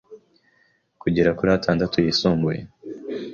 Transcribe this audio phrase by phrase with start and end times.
[1.01, 2.59] kugera kuri atandatu yisumbuye